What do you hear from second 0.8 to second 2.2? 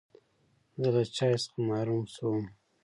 زه له چای څخه محروم